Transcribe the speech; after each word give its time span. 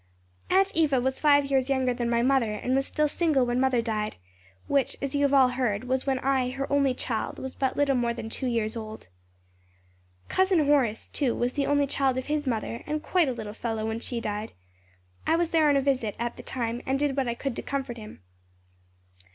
"Aunt 0.49 0.71
Eva 0.75 0.99
was 0.99 1.19
five 1.19 1.45
years 1.45 1.69
younger 1.69 1.93
than 1.93 2.09
my 2.09 2.23
mother 2.23 2.53
and 2.53 2.73
was 2.75 2.87
still 2.87 3.07
single 3.07 3.45
when 3.45 3.59
mother 3.59 3.83
died; 3.83 4.15
which, 4.67 4.97
as 4.99 5.13
you 5.13 5.21
have 5.21 5.31
all 5.31 5.49
heard, 5.49 5.83
was 5.83 6.07
when 6.07 6.17
I, 6.17 6.49
her 6.49 6.65
only 6.73 6.95
child, 6.95 7.37
was 7.37 7.53
but 7.53 7.77
little 7.77 7.93
more 7.95 8.11
than 8.11 8.27
two 8.27 8.47
years 8.47 8.75
old. 8.75 9.09
"Cousin 10.27 10.65
Horace, 10.65 11.07
too, 11.07 11.35
was 11.35 11.53
the 11.53 11.67
only 11.67 11.85
child 11.85 12.17
of 12.17 12.25
his 12.25 12.47
mother, 12.47 12.81
and 12.87 13.03
quite 13.03 13.29
a 13.29 13.33
little 13.33 13.53
fellow 13.53 13.85
when 13.85 13.99
she 13.99 14.19
died. 14.19 14.53
I 15.27 15.35
was 15.35 15.51
there, 15.51 15.69
on 15.69 15.77
a 15.77 15.81
visit, 15.81 16.15
at 16.17 16.35
the 16.35 16.41
time 16.41 16.81
and 16.87 16.97
did 16.97 17.15
what 17.15 17.27
I 17.27 17.35
could 17.35 17.55
to 17.57 17.61
comfort 17.61 17.97
him. 17.97 18.23